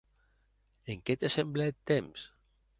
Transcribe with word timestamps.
E 0.91 0.95
qué 1.05 1.13
te 1.23 1.29
semble 1.37 1.63
eth 1.73 1.85
temps? 1.95 2.19